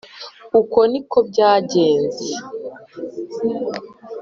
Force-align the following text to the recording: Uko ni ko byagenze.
Uko 0.59 0.79
ni 0.91 1.01
ko 1.09 1.17
byagenze. 1.29 2.29